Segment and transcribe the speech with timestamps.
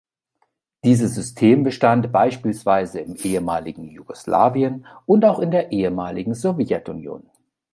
[0.83, 7.29] Dieses System bestand beispielsweise im ehemaligen Jugoslawien und auch in der ehemaligen Sowjetunion.